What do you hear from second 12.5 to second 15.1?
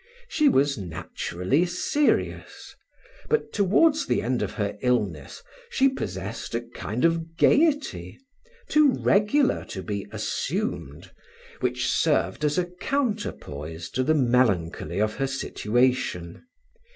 a counterpoise to the melancholy